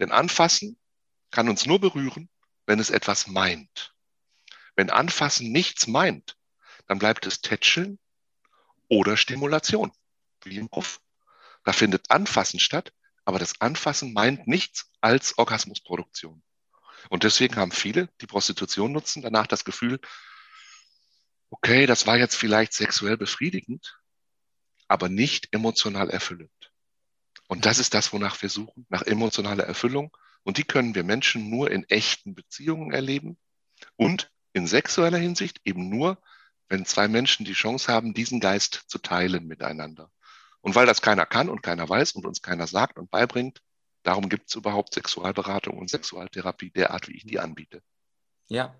Denn 0.00 0.10
anfassen 0.10 0.78
kann 1.30 1.48
uns 1.48 1.66
nur 1.66 1.78
berühren, 1.78 2.28
wenn 2.66 2.80
es 2.80 2.90
etwas 2.90 3.26
meint. 3.26 3.94
Wenn 4.74 4.90
anfassen 4.90 5.52
nichts 5.52 5.86
meint, 5.86 6.36
dann 6.86 6.98
bleibt 6.98 7.26
es 7.26 7.42
Tätscheln 7.42 7.98
oder 8.88 9.16
Stimulation, 9.16 9.92
wie 10.42 10.56
im 10.56 10.68
Puff. 10.68 11.00
Da 11.64 11.72
findet 11.72 12.10
Anfassen 12.10 12.58
statt, 12.58 12.92
aber 13.26 13.38
das 13.38 13.60
Anfassen 13.60 14.14
meint 14.14 14.46
nichts 14.46 14.90
als 15.02 15.36
Orgasmusproduktion. 15.36 16.42
Und 17.10 17.24
deswegen 17.24 17.56
haben 17.56 17.72
viele, 17.72 18.08
die 18.20 18.26
Prostitution 18.26 18.92
nutzen, 18.92 19.22
danach 19.22 19.46
das 19.46 19.64
Gefühl, 19.64 20.00
okay, 21.50 21.86
das 21.86 22.06
war 22.06 22.16
jetzt 22.16 22.36
vielleicht 22.36 22.72
sexuell 22.72 23.16
befriedigend, 23.16 23.98
aber 24.88 25.08
nicht 25.08 25.48
emotional 25.52 26.10
erfüllend. 26.10 26.72
Und 27.48 27.66
das 27.66 27.78
ist 27.78 27.94
das, 27.94 28.12
wonach 28.12 28.40
wir 28.42 28.48
suchen, 28.48 28.86
nach 28.88 29.02
emotionaler 29.02 29.64
Erfüllung. 29.64 30.16
Und 30.42 30.56
die 30.56 30.64
können 30.64 30.94
wir 30.94 31.04
Menschen 31.04 31.50
nur 31.50 31.70
in 31.70 31.84
echten 31.84 32.34
Beziehungen 32.34 32.92
erleben 32.92 33.36
und 33.96 34.30
in 34.52 34.66
sexueller 34.66 35.18
Hinsicht 35.18 35.60
eben 35.64 35.88
nur, 35.88 36.22
wenn 36.68 36.86
zwei 36.86 37.08
Menschen 37.08 37.44
die 37.44 37.52
Chance 37.52 37.92
haben, 37.92 38.14
diesen 38.14 38.40
Geist 38.40 38.84
zu 38.86 38.98
teilen 38.98 39.46
miteinander. 39.46 40.10
Und 40.60 40.74
weil 40.74 40.86
das 40.86 41.02
keiner 41.02 41.26
kann 41.26 41.48
und 41.48 41.62
keiner 41.62 41.88
weiß 41.88 42.12
und 42.12 42.26
uns 42.26 42.42
keiner 42.42 42.66
sagt 42.66 42.98
und 42.98 43.10
beibringt, 43.10 43.62
darum 44.02 44.28
gibt 44.28 44.48
es 44.48 44.54
überhaupt 44.54 44.94
Sexualberatung 44.94 45.76
und 45.76 45.90
Sexualtherapie 45.90 46.70
derart, 46.70 47.08
wie 47.08 47.16
ich 47.16 47.24
die 47.24 47.38
anbiete. 47.38 47.82
Ja. 48.48 48.74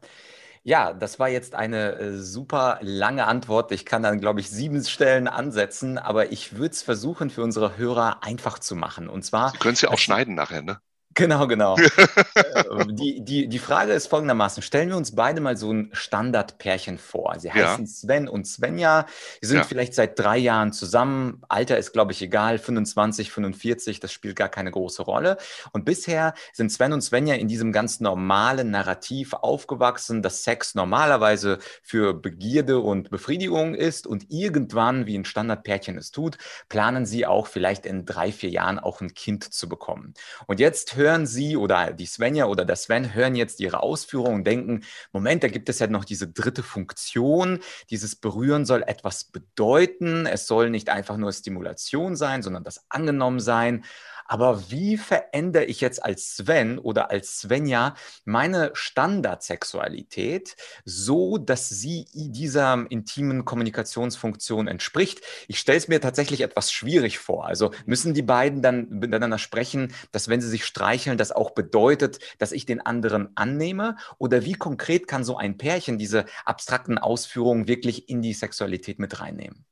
Ja, 0.62 0.92
das 0.92 1.18
war 1.18 1.28
jetzt 1.28 1.54
eine 1.54 1.92
äh, 1.98 2.18
super 2.18 2.78
lange 2.82 3.26
Antwort. 3.26 3.72
Ich 3.72 3.86
kann 3.86 4.02
dann, 4.02 4.20
glaube 4.20 4.40
ich, 4.40 4.50
sieben 4.50 4.84
Stellen 4.84 5.26
ansetzen, 5.26 5.96
aber 5.98 6.32
ich 6.32 6.52
würde 6.56 6.72
es 6.72 6.82
versuchen, 6.82 7.30
für 7.30 7.42
unsere 7.42 7.78
Hörer 7.78 8.22
einfach 8.22 8.58
zu 8.58 8.76
machen. 8.76 9.08
Und 9.08 9.24
zwar. 9.24 9.52
Sie 9.52 9.58
können 9.58 9.74
es 9.74 9.80
ja 9.80 9.88
auch 9.90 9.98
schneiden 9.98 10.34
nachher, 10.34 10.62
ne? 10.62 10.80
Genau, 11.14 11.46
genau. 11.46 11.76
Äh, 12.34 12.86
die, 12.86 13.20
die, 13.24 13.48
die 13.48 13.58
Frage 13.58 13.92
ist 13.92 14.06
folgendermaßen: 14.06 14.62
Stellen 14.62 14.88
wir 14.88 14.96
uns 14.96 15.14
beide 15.14 15.40
mal 15.40 15.56
so 15.56 15.72
ein 15.72 15.90
Standardpärchen 15.92 16.98
vor. 16.98 17.34
Sie 17.38 17.52
heißen 17.52 17.84
ja. 17.84 17.90
Sven 17.90 18.28
und 18.28 18.46
Svenja. 18.46 19.06
Sie 19.40 19.48
sind 19.48 19.58
ja. 19.58 19.64
vielleicht 19.64 19.94
seit 19.94 20.18
drei 20.18 20.38
Jahren 20.38 20.72
zusammen. 20.72 21.42
Alter 21.48 21.78
ist, 21.78 21.92
glaube 21.92 22.12
ich, 22.12 22.22
egal. 22.22 22.58
25, 22.58 23.30
45, 23.30 24.00
das 24.00 24.12
spielt 24.12 24.36
gar 24.36 24.48
keine 24.48 24.70
große 24.70 25.02
Rolle. 25.02 25.38
Und 25.72 25.84
bisher 25.84 26.34
sind 26.52 26.70
Sven 26.70 26.92
und 26.92 27.02
Svenja 27.02 27.34
in 27.34 27.48
diesem 27.48 27.72
ganz 27.72 28.00
normalen 28.00 28.70
Narrativ 28.70 29.32
aufgewachsen, 29.34 30.22
dass 30.22 30.44
Sex 30.44 30.74
normalerweise 30.74 31.58
für 31.82 32.14
Begierde 32.14 32.78
und 32.78 33.10
Befriedigung 33.10 33.74
ist. 33.74 34.06
Und 34.06 34.26
irgendwann, 34.30 35.06
wie 35.06 35.16
ein 35.18 35.24
Standardpärchen 35.24 35.98
es 35.98 36.10
tut, 36.10 36.38
planen 36.68 37.06
sie 37.06 37.26
auch 37.26 37.46
vielleicht 37.46 37.86
in 37.86 38.06
drei, 38.06 38.32
vier 38.32 38.50
Jahren 38.50 38.78
auch 38.78 39.00
ein 39.00 39.14
Kind 39.14 39.52
zu 39.52 39.68
bekommen. 39.68 40.14
Und 40.46 40.60
jetzt 40.60 40.94
hören 41.00 41.26
Sie 41.26 41.56
oder 41.56 41.92
die 41.92 42.06
Svenja 42.06 42.44
oder 42.44 42.64
der 42.64 42.76
Sven 42.76 43.14
hören 43.14 43.34
jetzt 43.34 43.58
Ihre 43.60 43.82
Ausführungen 43.82 44.36
und 44.36 44.46
denken, 44.46 44.84
Moment, 45.12 45.42
da 45.42 45.48
gibt 45.48 45.68
es 45.68 45.78
ja 45.78 45.86
noch 45.86 46.04
diese 46.04 46.28
dritte 46.28 46.62
Funktion. 46.62 47.60
Dieses 47.88 48.16
Berühren 48.16 48.66
soll 48.66 48.82
etwas 48.82 49.24
bedeuten. 49.24 50.26
Es 50.26 50.46
soll 50.46 50.68
nicht 50.68 50.90
einfach 50.90 51.16
nur 51.16 51.32
Stimulation 51.32 52.16
sein, 52.16 52.42
sondern 52.42 52.64
das 52.64 52.84
angenommen 52.90 53.40
sein. 53.40 53.84
Aber 54.32 54.70
wie 54.70 54.96
verändere 54.96 55.64
ich 55.64 55.80
jetzt 55.80 56.04
als 56.04 56.36
Sven 56.36 56.78
oder 56.78 57.10
als 57.10 57.40
Svenja 57.40 57.96
meine 58.24 58.70
Standardsexualität 58.74 60.54
so, 60.84 61.36
dass 61.36 61.68
sie 61.68 62.06
dieser 62.14 62.86
intimen 62.90 63.44
Kommunikationsfunktion 63.44 64.68
entspricht? 64.68 65.20
Ich 65.48 65.58
stelle 65.58 65.78
es 65.78 65.88
mir 65.88 66.00
tatsächlich 66.00 66.42
etwas 66.42 66.70
schwierig 66.70 67.18
vor. 67.18 67.46
Also 67.46 67.72
müssen 67.86 68.14
die 68.14 68.22
beiden 68.22 68.62
dann 68.62 68.88
miteinander 68.90 69.38
sprechen, 69.38 69.92
dass 70.12 70.28
wenn 70.28 70.40
sie 70.40 70.48
sich 70.48 70.64
streicheln, 70.64 71.18
das 71.18 71.32
auch 71.32 71.50
bedeutet, 71.50 72.20
dass 72.38 72.52
ich 72.52 72.64
den 72.66 72.80
anderen 72.80 73.30
annehme? 73.36 73.96
Oder 74.18 74.44
wie 74.44 74.54
konkret 74.54 75.08
kann 75.08 75.24
so 75.24 75.38
ein 75.38 75.58
Pärchen 75.58 75.98
diese 75.98 76.24
abstrakten 76.44 76.98
Ausführungen 76.98 77.66
wirklich 77.66 78.08
in 78.08 78.22
die 78.22 78.34
Sexualität 78.34 79.00
mit 79.00 79.18
reinnehmen? 79.18 79.64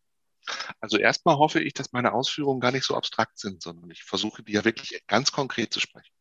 Also 0.80 0.98
erstmal 0.98 1.36
hoffe 1.36 1.60
ich, 1.60 1.74
dass 1.74 1.92
meine 1.92 2.12
Ausführungen 2.12 2.60
gar 2.60 2.72
nicht 2.72 2.84
so 2.84 2.96
abstrakt 2.96 3.38
sind, 3.38 3.62
sondern 3.62 3.90
ich 3.90 4.04
versuche 4.04 4.42
die 4.42 4.52
ja 4.52 4.64
wirklich 4.64 5.02
ganz 5.06 5.32
konkret 5.32 5.72
zu 5.72 5.80
sprechen. 5.80 6.12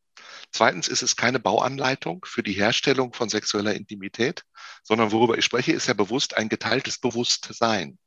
Zweitens 0.52 0.88
ist 0.88 1.04
es 1.04 1.16
keine 1.16 1.40
Bauanleitung 1.40 2.26
für 2.26 2.44
die 2.44 2.54
Herstellung 2.54 3.14
von 3.14 3.30
sexueller 3.30 3.76
Intimität, 3.76 4.44
sondern 4.84 5.12
worüber 5.12 5.38
ich 5.38 5.46
spreche, 5.46 5.74
ist 5.74 5.88
ja 5.88 5.94
bewusst 5.94 6.36
ein 6.36 6.50
geteiltes 6.50 7.00
Bewusstsein. 7.00 7.98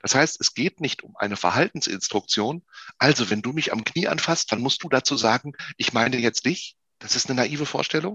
Das 0.00 0.14
heißt, 0.14 0.40
es 0.40 0.54
geht 0.54 0.80
nicht 0.80 1.02
um 1.02 1.16
eine 1.16 1.36
Verhaltensinstruktion. 1.36 2.64
Also, 2.98 3.30
wenn 3.30 3.42
du 3.42 3.52
mich 3.52 3.72
am 3.72 3.84
Knie 3.84 4.06
anfasst, 4.08 4.52
dann 4.52 4.60
musst 4.60 4.82
du 4.82 4.88
dazu 4.88 5.16
sagen, 5.16 5.52
ich 5.76 5.92
meine 5.92 6.18
jetzt 6.18 6.46
dich. 6.46 6.76
Das 6.98 7.14
ist 7.14 7.28
eine 7.28 7.36
naive 7.36 7.66
Vorstellung. 7.66 8.14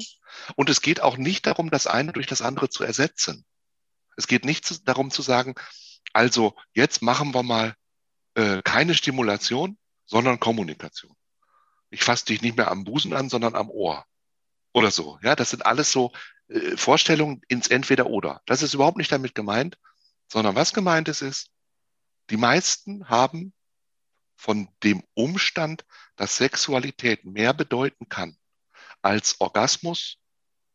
Und 0.55 0.69
es 0.69 0.81
geht 0.81 1.01
auch 1.01 1.17
nicht 1.17 1.45
darum, 1.45 1.69
das 1.69 1.87
eine 1.87 2.13
durch 2.13 2.27
das 2.27 2.41
andere 2.41 2.69
zu 2.69 2.83
ersetzen. 2.83 3.45
Es 4.17 4.27
geht 4.27 4.45
nicht 4.45 4.87
darum 4.87 5.11
zu 5.11 5.21
sagen, 5.21 5.55
also 6.13 6.55
jetzt 6.73 7.01
machen 7.01 7.33
wir 7.33 7.43
mal 7.43 7.75
äh, 8.35 8.61
keine 8.63 8.93
Stimulation, 8.93 9.77
sondern 10.05 10.39
Kommunikation. 10.39 11.15
Ich 11.89 12.03
fasse 12.03 12.25
dich 12.25 12.41
nicht 12.41 12.57
mehr 12.57 12.71
am 12.71 12.83
Busen 12.83 13.13
an, 13.13 13.29
sondern 13.29 13.55
am 13.55 13.69
Ohr. 13.69 14.05
Oder 14.73 14.91
so. 14.91 15.19
Ja, 15.21 15.35
das 15.35 15.49
sind 15.49 15.65
alles 15.65 15.91
so 15.91 16.13
äh, 16.47 16.77
Vorstellungen 16.77 17.41
ins 17.47 17.67
Entweder-Oder. 17.67 18.41
Das 18.45 18.61
ist 18.61 18.73
überhaupt 18.73 18.97
nicht 18.97 19.11
damit 19.11 19.35
gemeint, 19.35 19.77
sondern 20.29 20.55
was 20.55 20.73
gemeint 20.73 21.09
ist, 21.09 21.21
ist, 21.21 21.49
die 22.29 22.37
meisten 22.37 23.09
haben 23.09 23.53
von 24.35 24.69
dem 24.83 25.03
Umstand, 25.13 25.85
dass 26.15 26.37
Sexualität 26.37 27.25
mehr 27.25 27.53
bedeuten 27.53 28.07
kann 28.07 28.37
als 29.01 29.39
Orgasmus 29.41 30.17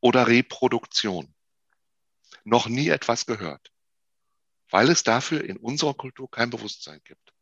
oder 0.00 0.26
Reproduktion, 0.26 1.34
noch 2.44 2.68
nie 2.68 2.88
etwas 2.88 3.26
gehört 3.26 3.72
weil 4.70 4.90
es 4.90 5.02
dafür 5.02 5.44
in 5.44 5.56
unserer 5.56 5.94
Kultur 5.94 6.30
kein 6.30 6.50
Bewusstsein 6.50 7.00
gibt. 7.04 7.32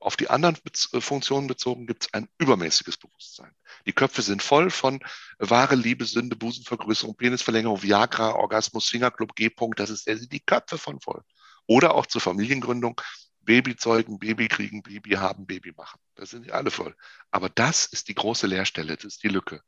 Auf 0.00 0.16
die 0.16 0.30
anderen 0.30 0.56
Be 0.62 1.00
Funktionen 1.00 1.48
bezogen 1.48 1.86
gibt 1.86 2.04
es 2.04 2.14
ein 2.14 2.28
übermäßiges 2.38 2.96
Bewusstsein. 2.98 3.52
Die 3.84 3.92
Köpfe 3.92 4.22
sind 4.22 4.42
voll 4.42 4.70
von 4.70 5.00
wahre 5.38 5.74
Liebe, 5.74 6.04
Sünde, 6.04 6.36
Busenvergrößerung, 6.36 7.16
Penisverlängerung, 7.16 7.82
Viagra, 7.82 8.34
Orgasmus, 8.36 8.88
Fingerclub, 8.88 9.34
G-Punkt, 9.34 9.80
das 9.80 9.90
ist 9.90 10.06
der, 10.06 10.16
die 10.16 10.40
Köpfe 10.40 10.78
von 10.78 11.00
voll. 11.00 11.22
Oder 11.66 11.94
auch 11.94 12.06
zur 12.06 12.20
Familiengründung, 12.20 13.00
Baby 13.40 13.76
zeugen, 13.76 14.18
Baby 14.18 14.46
kriegen, 14.46 14.82
Baby 14.82 15.12
haben, 15.12 15.46
Baby 15.46 15.72
machen. 15.72 15.98
Da 16.14 16.26
sind 16.26 16.46
die 16.46 16.52
alle 16.52 16.70
voll. 16.70 16.94
Aber 17.30 17.48
das 17.48 17.86
ist 17.86 18.08
die 18.08 18.14
große 18.14 18.46
Leerstelle, 18.46 18.94
das 18.94 19.04
ist 19.04 19.22
die 19.24 19.28
Lücke. 19.28 19.62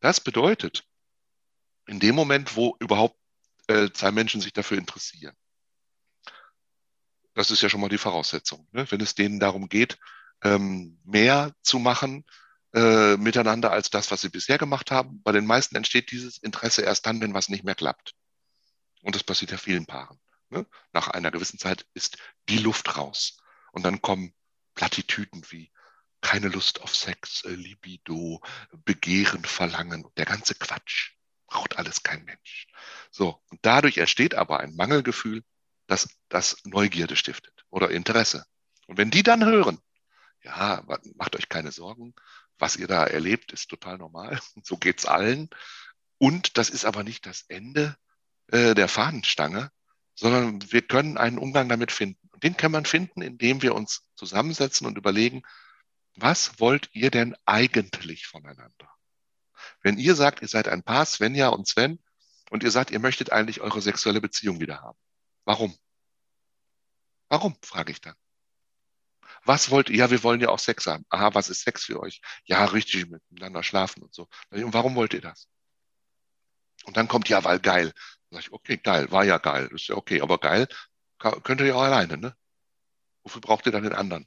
Das 0.00 0.20
bedeutet, 0.20 0.84
in 1.86 1.98
dem 1.98 2.14
Moment, 2.14 2.56
wo 2.56 2.76
überhaupt 2.78 3.16
äh, 3.68 3.90
zwei 3.90 4.10
Menschen 4.10 4.40
sich 4.40 4.52
dafür 4.52 4.76
interessieren, 4.76 5.34
das 7.34 7.50
ist 7.50 7.62
ja 7.62 7.68
schon 7.68 7.80
mal 7.80 7.88
die 7.88 7.98
Voraussetzung. 7.98 8.66
Ne? 8.72 8.90
Wenn 8.90 9.00
es 9.00 9.14
denen 9.14 9.40
darum 9.40 9.68
geht, 9.68 9.98
ähm, 10.42 10.98
mehr 11.04 11.52
zu 11.62 11.78
machen 11.78 12.24
äh, 12.74 13.16
miteinander 13.16 13.70
als 13.70 13.90
das, 13.90 14.10
was 14.10 14.20
sie 14.20 14.28
bisher 14.28 14.58
gemacht 14.58 14.90
haben. 14.90 15.22
Bei 15.22 15.32
den 15.32 15.46
meisten 15.46 15.76
entsteht 15.76 16.10
dieses 16.10 16.38
Interesse 16.38 16.82
erst 16.82 17.06
dann, 17.06 17.20
wenn 17.20 17.34
was 17.34 17.48
nicht 17.48 17.64
mehr 17.64 17.74
klappt. 17.74 18.14
Und 19.02 19.14
das 19.14 19.24
passiert 19.24 19.50
ja 19.50 19.58
vielen 19.58 19.86
Paaren. 19.86 20.18
Ne? 20.48 20.66
Nach 20.92 21.08
einer 21.08 21.30
gewissen 21.30 21.58
Zeit 21.58 21.86
ist 21.94 22.18
die 22.48 22.58
Luft 22.58 22.96
raus. 22.96 23.38
Und 23.72 23.84
dann 23.84 24.02
kommen 24.02 24.34
Plattitüden 24.74 25.44
wie 25.50 25.70
keine 26.20 26.48
Lust 26.48 26.80
auf 26.82 26.94
Sex, 26.94 27.44
äh, 27.44 27.50
Libido, 27.50 28.40
Begehren, 28.84 29.44
Verlangen, 29.44 30.06
der 30.16 30.24
ganze 30.24 30.54
Quatsch. 30.54 31.12
Braucht 31.46 31.76
alles 31.76 32.02
kein 32.02 32.24
Mensch. 32.24 32.68
So, 33.10 33.42
und 33.50 33.60
dadurch 33.62 33.98
entsteht 33.98 34.34
aber 34.34 34.60
ein 34.60 34.74
Mangelgefühl 34.74 35.44
das, 35.92 36.08
das 36.30 36.56
Neugierde 36.64 37.16
stiftet 37.16 37.64
oder 37.68 37.90
Interesse. 37.90 38.46
Und 38.86 38.96
wenn 38.96 39.10
die 39.10 39.22
dann 39.22 39.44
hören, 39.44 39.78
ja, 40.42 40.82
macht 41.16 41.36
euch 41.36 41.50
keine 41.50 41.70
Sorgen, 41.70 42.14
was 42.58 42.76
ihr 42.76 42.88
da 42.88 43.04
erlebt, 43.04 43.52
ist 43.52 43.68
total 43.68 43.98
normal, 43.98 44.40
so 44.64 44.78
geht's 44.78 45.04
allen. 45.04 45.50
Und 46.16 46.56
das 46.56 46.70
ist 46.70 46.86
aber 46.86 47.04
nicht 47.04 47.26
das 47.26 47.44
Ende 47.48 47.96
äh, 48.48 48.74
der 48.74 48.88
Fahnenstange, 48.88 49.70
sondern 50.14 50.72
wir 50.72 50.82
können 50.82 51.18
einen 51.18 51.38
Umgang 51.38 51.68
damit 51.68 51.92
finden. 51.92 52.28
Und 52.32 52.42
den 52.42 52.56
kann 52.56 52.72
man 52.72 52.86
finden, 52.86 53.20
indem 53.20 53.60
wir 53.60 53.74
uns 53.74 54.02
zusammensetzen 54.16 54.86
und 54.86 54.96
überlegen, 54.96 55.42
was 56.16 56.58
wollt 56.58 56.88
ihr 56.94 57.10
denn 57.10 57.36
eigentlich 57.44 58.26
voneinander? 58.26 58.90
Wenn 59.82 59.98
ihr 59.98 60.14
sagt, 60.14 60.40
ihr 60.40 60.48
seid 60.48 60.68
ein 60.68 60.82
Paar, 60.82 61.04
Svenja 61.04 61.48
und 61.48 61.68
Sven, 61.68 61.98
und 62.50 62.62
ihr 62.62 62.70
sagt, 62.70 62.90
ihr 62.90 62.98
möchtet 62.98 63.32
eigentlich 63.32 63.60
eure 63.62 63.80
sexuelle 63.80 64.20
Beziehung 64.20 64.60
wieder 64.60 64.82
haben. 64.82 64.98
Warum? 65.44 65.76
Warum, 67.28 67.56
frage 67.62 67.92
ich 67.92 68.00
dann. 68.00 68.14
Was 69.44 69.70
wollt 69.70 69.90
ihr? 69.90 69.96
Ja, 69.96 70.10
wir 70.10 70.22
wollen 70.22 70.40
ja 70.40 70.50
auch 70.50 70.58
Sex 70.58 70.86
haben. 70.86 71.04
Aha, 71.08 71.34
was 71.34 71.48
ist 71.48 71.62
Sex 71.62 71.84
für 71.84 72.00
euch? 72.00 72.20
Ja, 72.44 72.64
richtig 72.66 73.08
miteinander 73.08 73.62
schlafen 73.62 74.02
und 74.02 74.14
so. 74.14 74.28
Und 74.50 74.74
warum 74.74 74.94
wollt 74.94 75.14
ihr 75.14 75.20
das? 75.20 75.48
Und 76.84 76.96
dann 76.96 77.08
kommt 77.08 77.28
ja, 77.28 77.42
weil 77.44 77.58
geil. 77.58 77.92
Dann 78.30 78.40
sag 78.40 78.46
ich, 78.46 78.52
okay, 78.52 78.76
geil, 78.76 79.10
war 79.10 79.24
ja 79.24 79.38
geil, 79.38 79.68
ist 79.72 79.88
ja 79.88 79.96
okay, 79.96 80.20
aber 80.20 80.38
geil 80.38 80.68
könnt 81.42 81.60
ihr 81.60 81.68
ja 81.68 81.74
auch 81.74 81.82
alleine, 81.82 82.16
ne? 82.18 82.36
Wofür 83.22 83.40
braucht 83.40 83.66
ihr 83.66 83.72
dann 83.72 83.84
den 83.84 83.92
anderen? 83.92 84.26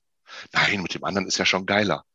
Nein, 0.54 0.82
mit 0.82 0.94
dem 0.94 1.04
anderen 1.04 1.28
ist 1.28 1.38
ja 1.38 1.46
schon 1.46 1.66
geiler. 1.66 2.06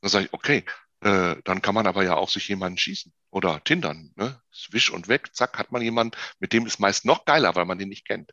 Dann 0.00 0.10
sage 0.10 0.26
ich, 0.26 0.32
okay, 0.32 0.64
äh, 1.00 1.36
dann 1.44 1.62
kann 1.62 1.74
man 1.74 1.86
aber 1.86 2.04
ja 2.04 2.14
auch 2.14 2.28
sich 2.28 2.48
jemanden 2.48 2.78
schießen 2.78 3.12
oder 3.30 3.62
tindern. 3.64 4.12
Ne? 4.16 4.40
Wisch 4.70 4.90
und 4.90 5.08
weg, 5.08 5.34
zack, 5.34 5.58
hat 5.58 5.72
man 5.72 5.82
jemanden, 5.82 6.16
mit 6.38 6.52
dem 6.52 6.66
ist 6.66 6.78
meist 6.78 7.04
noch 7.04 7.24
geiler, 7.24 7.54
weil 7.56 7.64
man 7.64 7.78
den 7.78 7.88
nicht 7.88 8.06
kennt. 8.06 8.32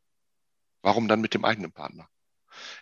Warum 0.82 1.08
dann 1.08 1.22
mit 1.22 1.34
dem 1.34 1.46
eigenen 1.46 1.72
Partner? 1.72 2.10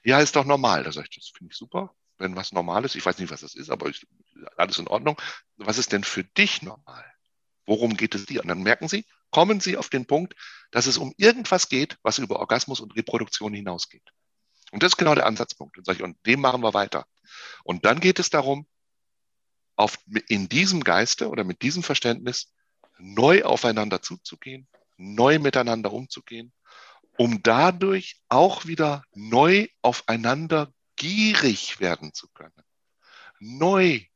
Ja, 0.04 0.20
ist 0.20 0.36
doch 0.36 0.46
normal. 0.46 0.84
Da 0.84 0.92
sage 0.92 1.08
ich, 1.10 1.16
das 1.18 1.30
finde 1.30 1.52
ich 1.52 1.58
super. 1.58 1.94
Wenn 2.18 2.36
was 2.36 2.54
normal 2.54 2.86
ist, 2.86 2.96
ich 2.96 3.06
weiß 3.06 3.20
nicht, 3.20 3.32
was 3.32 3.42
das 3.42 3.56
ist, 3.56 3.70
aber 3.70 3.88
ich, 3.88 4.08
alles 4.56 4.80
in 4.80 4.88
Ordnung. 4.88 5.20
Was 5.58 5.78
ist 5.78 5.92
denn 5.92 6.04
für 6.04 6.24
dich 6.24 6.62
normal? 6.62 7.06
Worum 7.66 7.98
geht 7.98 8.16
es 8.16 8.26
dir? 8.26 8.42
Und 8.42 8.48
dann 8.48 8.62
merken 8.62 8.88
Sie, 8.88 9.06
kommen 9.32 9.60
Sie 9.60 9.76
auf 9.76 9.90
den 9.90 10.06
Punkt, 10.06 10.36
dass 10.72 10.86
es 10.86 10.98
um 10.98 11.14
irgendwas 11.18 11.68
geht, 11.68 11.98
was 12.04 12.20
über 12.20 12.40
Orgasmus 12.40 12.80
und 12.80 12.96
Reproduktion 12.96 13.54
hinausgeht. 13.54 14.14
Und 14.72 14.84
das 14.84 14.94
ist 14.94 14.98
genau 14.98 15.16
der 15.16 15.26
Ansatzpunkt. 15.26 15.78
Und, 15.78 15.90
ich, 15.90 16.02
und 16.02 16.18
dem 16.26 16.42
machen 16.42 16.62
wir 16.62 16.74
weiter. 16.74 17.06
Und 17.64 17.86
dann 17.86 18.00
geht 18.00 18.20
es 18.20 18.30
darum, 18.30 18.68
auf, 19.76 19.98
in 20.28 20.48
diesem 20.48 20.84
Geiste 20.84 21.30
oder 21.30 21.44
mit 21.44 21.62
diesem 21.62 21.84
Verständnis 21.84 22.54
neu 22.98 23.44
aufeinander 23.44 24.02
zuzugehen, 24.02 24.68
neu 24.98 25.40
miteinander 25.40 25.92
umzugehen, 25.92 26.54
um 27.18 27.42
dadurch 27.44 28.22
auch 28.30 28.66
wieder 28.66 29.04
neu 29.14 29.68
aufeinander 29.82 30.74
gierig 30.96 31.80
werden 31.80 32.14
zu 32.14 32.28
können. 32.30 32.52
Neugierig. 33.40 34.12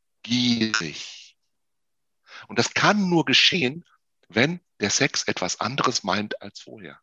Und 2.47 2.59
das 2.59 2.73
kann 2.73 3.09
nur 3.09 3.25
geschehen, 3.25 3.85
wenn 4.27 4.59
der 4.79 4.89
Sex 4.89 5.23
etwas 5.23 5.59
anderes 5.59 6.03
meint 6.03 6.41
als 6.41 6.61
vorher. 6.61 6.99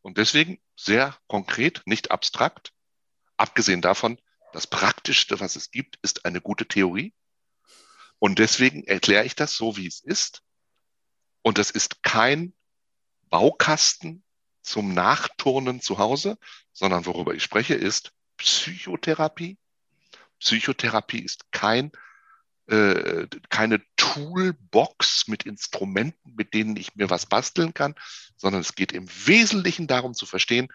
Und 0.00 0.18
deswegen 0.18 0.60
sehr 0.76 1.16
konkret, 1.28 1.82
nicht 1.86 2.10
abstrakt. 2.10 2.72
Abgesehen 3.36 3.80
davon, 3.82 4.20
das 4.52 4.66
Praktischste, 4.66 5.40
was 5.40 5.56
es 5.56 5.70
gibt, 5.70 5.98
ist 6.02 6.24
eine 6.24 6.40
gute 6.40 6.66
Theorie. 6.66 7.14
Und 8.18 8.38
deswegen 8.38 8.84
erkläre 8.84 9.24
ich 9.24 9.34
das 9.34 9.56
so, 9.56 9.76
wie 9.76 9.86
es 9.86 10.00
ist. 10.00 10.42
Und 11.42 11.58
das 11.58 11.70
ist 11.70 12.02
kein 12.02 12.54
Baukasten 13.30 14.22
zum 14.62 14.94
Nachturnen 14.94 15.80
zu 15.80 15.98
Hause, 15.98 16.38
sondern 16.72 17.06
worüber 17.06 17.34
ich 17.34 17.42
spreche, 17.42 17.74
ist 17.74 18.12
Psychotherapie. 18.36 19.58
Psychotherapie 20.40 21.20
ist 21.20 21.50
kein, 21.52 21.92
äh, 22.66 23.26
keine 23.48 23.82
Toolbox 23.96 25.28
mit 25.28 25.44
Instrumenten, 25.44 26.34
mit 26.34 26.54
denen 26.54 26.76
ich 26.76 26.94
mir 26.94 27.10
was 27.10 27.26
basteln 27.26 27.74
kann, 27.74 27.94
sondern 28.36 28.60
es 28.60 28.74
geht 28.74 28.92
im 28.92 29.08
Wesentlichen 29.26 29.86
darum 29.86 30.14
zu 30.14 30.26
verstehen, 30.26 30.68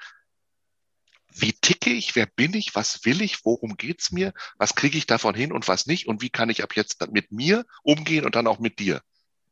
wie 1.29 1.53
ticke 1.53 1.91
ich, 1.91 2.15
wer 2.15 2.25
bin 2.25 2.53
ich, 2.53 2.73
was 2.73 3.05
will 3.05 3.21
ich, 3.21 3.45
worum 3.45 3.77
geht's 3.77 4.11
mir, 4.11 4.33
was 4.57 4.75
kriege 4.75 4.97
ich 4.97 5.05
davon 5.05 5.35
hin 5.35 5.51
und 5.51 5.67
was 5.67 5.85
nicht 5.85 6.07
und 6.07 6.21
wie 6.21 6.29
kann 6.29 6.49
ich 6.49 6.63
ab 6.63 6.75
jetzt 6.75 7.11
mit 7.11 7.31
mir 7.31 7.65
umgehen 7.83 8.25
und 8.25 8.35
dann 8.35 8.47
auch 8.47 8.59
mit 8.59 8.79
dir. 8.79 9.01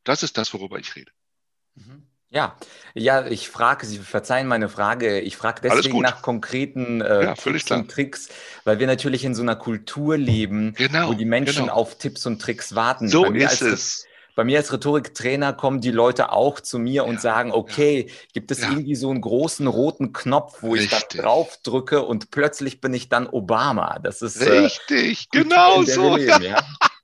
Das 0.04 0.24
ist 0.24 0.38
das, 0.38 0.54
worüber 0.54 0.80
ich 0.80 0.96
rede. 0.96 1.12
Mhm. 1.76 2.08
Ja, 2.36 2.56
ja, 2.94 3.26
ich 3.26 3.50
frage, 3.50 3.86
Sie 3.86 3.98
verzeihen 3.98 4.48
meine 4.48 4.68
Frage, 4.68 5.20
ich 5.22 5.38
frage 5.38 5.62
deswegen 5.64 6.02
nach 6.02 6.22
konkreten 6.22 7.00
äh, 7.02 7.24
ja, 7.24 7.34
Tipps 7.34 7.72
und 7.72 7.90
Tricks, 7.90 8.28
weil 8.66 8.80
wir 8.80 8.88
natürlich 8.88 9.24
in 9.24 9.34
so 9.34 9.42
einer 9.42 9.56
Kultur 9.56 10.18
leben, 10.18 10.74
genau, 10.78 11.10
wo 11.10 11.14
die 11.14 11.26
Menschen 11.26 11.64
genau. 11.64 11.74
auf 11.74 11.98
Tipps 11.98 12.26
und 12.26 12.42
Tricks 12.42 12.76
warten. 12.76 13.08
So 13.08 13.26
ist 13.26 13.62
es 13.62 14.06
bei 14.36 14.44
mir 14.44 14.58
als 14.58 14.72
Rhetoriktrainer 14.72 15.54
kommen 15.54 15.80
die 15.80 15.92
Leute 15.92 16.32
auch 16.32 16.60
zu 16.60 16.78
mir 16.78 16.94
ja, 16.94 17.04
und 17.04 17.22
sagen, 17.22 17.52
okay, 17.54 18.08
ja, 18.08 18.14
gibt 18.34 18.52
es 18.52 18.62
ja. 18.62 18.70
irgendwie 18.70 18.96
so 18.96 19.10
einen 19.10 19.22
großen 19.22 19.66
roten 19.66 20.12
Knopf, 20.12 20.58
wo 20.62 20.74
Richtig. 20.74 20.92
ich 20.92 21.18
da 21.18 21.22
drauf 21.22 21.58
drücke 21.64 22.04
und 22.04 22.32
plötzlich 22.32 22.82
bin 22.82 22.94
ich 22.94 23.08
dann 23.08 23.28
Obama. 23.28 23.98
Das 24.00 24.22
ist 24.22 24.42
äh, 24.42 24.60
Richtig, 24.60 25.30
äh, 25.32 25.40
genau 25.40 25.84
so. 25.84 26.18
Leben, 26.18 26.54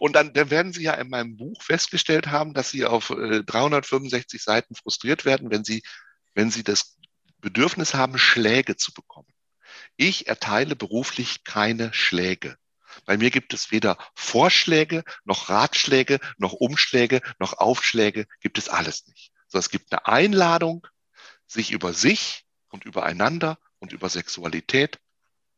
und 0.00 0.14
dann, 0.14 0.32
dann, 0.32 0.50
werden 0.50 0.72
Sie 0.72 0.82
ja 0.82 0.94
in 0.94 1.08
meinem 1.08 1.36
Buch 1.36 1.62
festgestellt 1.62 2.28
haben, 2.28 2.54
dass 2.54 2.70
Sie 2.70 2.84
auf 2.84 3.10
äh, 3.10 3.42
365 3.42 4.42
Seiten 4.42 4.74
frustriert 4.74 5.24
werden, 5.24 5.50
wenn 5.50 5.64
Sie, 5.64 5.82
wenn 6.34 6.50
Sie 6.50 6.64
das 6.64 6.96
Bedürfnis 7.38 7.94
haben, 7.94 8.18
Schläge 8.18 8.76
zu 8.76 8.92
bekommen. 8.92 9.28
Ich 9.96 10.26
erteile 10.26 10.76
beruflich 10.76 11.44
keine 11.44 11.92
Schläge. 11.92 12.56
Bei 13.06 13.16
mir 13.16 13.30
gibt 13.30 13.52
es 13.54 13.70
weder 13.70 13.98
Vorschläge, 14.14 15.04
noch 15.24 15.48
Ratschläge, 15.48 16.20
noch 16.38 16.52
Umschläge, 16.52 17.20
noch 17.38 17.54
Aufschläge, 17.54 18.26
gibt 18.40 18.58
es 18.58 18.68
alles 18.68 19.06
nicht. 19.06 19.32
So, 19.48 19.58
es 19.58 19.68
gibt 19.68 19.92
eine 19.92 20.06
Einladung, 20.06 20.86
sich 21.46 21.72
über 21.72 21.92
sich 21.92 22.44
und 22.68 22.84
übereinander 22.84 23.58
und 23.78 23.92
über 23.92 24.08
Sexualität 24.08 24.98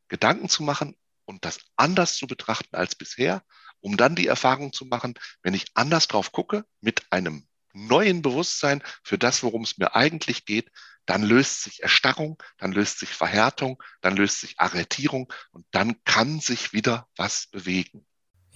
Gedanken 0.09 0.49
zu 0.49 0.62
machen 0.62 0.96
und 1.25 1.44
das 1.44 1.61
anders 1.77 2.16
zu 2.16 2.27
betrachten 2.27 2.77
als 2.77 2.94
bisher, 2.94 3.42
um 3.81 3.97
dann 3.97 4.17
die 4.17 4.27
Erfahrung 4.27 4.73
zu 4.73 4.87
machen, 4.87 5.15
wenn 5.43 5.55
ich 5.55 5.67
anders 5.75 6.09
drauf 6.09 6.33
gucke, 6.33 6.65
mit 6.81 7.11
einem 7.11 7.47
neuen 7.73 8.23
Bewusstsein 8.23 8.83
für 9.03 9.19
das, 9.19 9.43
worum 9.43 9.62
es 9.62 9.79
mir 9.79 9.95
eigentlich 9.95 10.45
geht, 10.45 10.71
dann 11.05 11.23
löst 11.23 11.62
sich 11.62 11.83
Erstarrung, 11.83 12.43
dann 12.59 12.73
löst 12.73 12.99
sich 12.99 13.11
Verhärtung, 13.11 13.83
dann 14.01 14.17
löst 14.17 14.41
sich 14.41 14.59
Arretierung 14.59 15.33
und 15.53 15.67
dann 15.71 16.03
kann 16.05 16.41
sich 16.41 16.73
wieder 16.73 17.09
was 17.17 17.47
bewegen. 17.47 18.07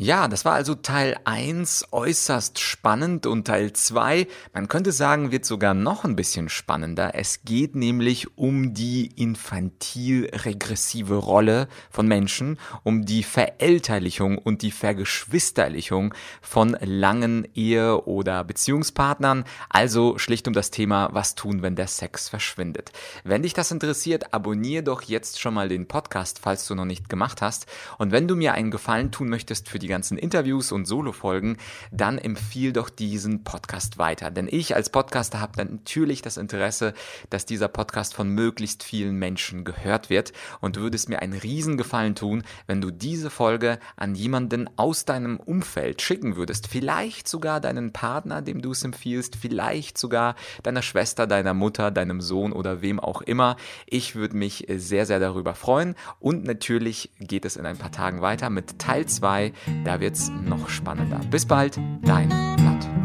Ja, 0.03 0.29
das 0.29 0.47
war 0.47 0.55
also 0.55 0.77
Teil 0.77 1.19
1 1.25 1.89
äußerst 1.93 2.59
spannend 2.59 3.27
und 3.27 3.47
Teil 3.47 3.75
2, 3.75 4.27
man 4.55 4.67
könnte 4.67 4.93
sagen, 4.93 5.31
wird 5.31 5.45
sogar 5.45 5.75
noch 5.75 6.05
ein 6.05 6.17
bisschen 6.17 6.49
spannender. 6.49 7.15
Es 7.15 7.45
geht 7.45 7.75
nämlich 7.75 8.39
um 8.39 8.73
die 8.73 9.13
infantil-regressive 9.15 11.17
Rolle 11.17 11.69
von 11.91 12.09
Menschen, 12.09 12.59
um 12.83 13.05
die 13.05 13.23
Verälterlichung 13.23 14.39
und 14.39 14.63
die 14.63 14.71
Vergeschwisterlichung 14.71 16.15
von 16.41 16.79
langen 16.81 17.47
Ehe- 17.55 18.07
oder 18.07 18.43
Beziehungspartnern, 18.43 19.45
also 19.69 20.17
schlicht 20.17 20.49
um 20.49 20.55
das 20.55 20.71
Thema, 20.71 21.11
was 21.13 21.35
tun, 21.35 21.61
wenn 21.61 21.77
der 21.77 21.89
Sex 21.89 22.31
verschwindet. 22.31 22.91
Wenn 23.23 23.43
dich 23.43 23.53
das 23.53 23.71
interessiert, 23.71 24.33
abonniere 24.33 24.83
doch 24.83 25.03
jetzt 25.03 25.43
schon 25.43 25.53
mal 25.53 25.69
den 25.69 25.89
Podcast, 25.89 26.41
falls 26.43 26.67
du 26.67 26.75
noch 26.75 26.87
nicht 26.87 27.11
gemacht 27.11 27.43
hast. 27.43 27.67
Und 27.99 28.13
wenn 28.13 28.27
du 28.27 28.35
mir 28.35 28.55
einen 28.55 28.71
Gefallen 28.71 29.13
tun 29.13 29.29
möchtest 29.29 29.69
für 29.69 29.79
die 29.79 29.90
ganzen 29.91 30.17
Interviews 30.17 30.73
und 30.73 30.87
Solo-Folgen, 30.87 31.59
dann 31.93 32.17
empfiehl 32.17 32.73
doch 32.73 32.89
diesen 32.89 33.45
Podcast 33.45 33.99
weiter. 33.99 34.31
Denn 34.31 34.49
ich 34.51 34.75
als 34.75 34.89
Podcaster 34.89 35.41
habe 35.41 35.63
natürlich 35.63 36.23
das 36.23 36.39
Interesse, 36.39 36.95
dass 37.29 37.45
dieser 37.45 37.69
Podcast 37.69 38.15
von 38.15 38.31
möglichst 38.31 38.83
vielen 38.83 39.17
Menschen 39.17 39.65
gehört 39.65 40.09
wird. 40.09 40.33
Und 40.61 40.77
du 40.77 40.81
würdest 40.81 41.09
mir 41.09 41.21
einen 41.21 41.35
Riesengefallen 41.35 42.15
tun, 42.15 42.43
wenn 42.67 42.81
du 42.81 42.91
diese 42.91 43.31
Folge 43.31 43.79
an 43.97 44.15
jemanden 44.15 44.71
aus 44.77 45.05
deinem 45.05 45.39
Umfeld 45.39 46.01
schicken 46.03 46.37
würdest. 46.37 46.69
Vielleicht 46.69 47.29
sogar 47.29 47.61
deinen 47.61 47.93
Partner, 47.93 48.43
dem 48.43 48.63
du 48.63 48.71
es 48.71 48.83
empfiehlst, 48.83 49.37
vielleicht 49.37 49.99
sogar 49.99 50.37
deiner 50.63 50.83
Schwester, 50.83 51.27
deiner 51.27 51.55
Mutter, 51.55 51.91
deinem 51.91 52.21
Sohn 52.21 52.53
oder 52.53 52.83
wem 52.83 53.01
auch 53.01 53.23
immer. 53.23 53.57
Ich 53.87 54.15
würde 54.15 54.37
mich 54.37 54.67
sehr, 54.69 55.07
sehr 55.07 55.21
darüber 55.21 55.55
freuen. 55.55 55.95
Und 56.19 56.45
natürlich 56.45 57.11
geht 57.19 57.45
es 57.45 57.57
in 57.57 57.67
ein 57.67 57.77
paar 57.77 57.93
Tagen 57.93 58.21
weiter 58.21 58.51
mit 58.51 58.79
Teil 58.79 59.07
2 59.07 59.53
da 59.85 60.01
wird's 60.01 60.31
noch 60.45 60.69
spannender. 60.69 61.21
Bis 61.31 61.47
bald, 61.47 61.79
dein 62.03 62.29
Matt. 62.29 63.00